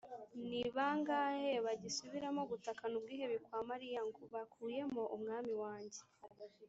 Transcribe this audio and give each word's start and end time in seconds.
ni 0.49 0.61
bangahe 0.75 1.51
bagisubiramo 1.65 2.41
gutakana 2.51 2.93
ubwihebe 2.99 3.35
kwa 3.45 3.59
mariya 3.69 4.01
ngo, 4.07 4.21
«bakuyemo 4.33 5.03
umwami 5.15 5.53
wanjye 5.63 6.01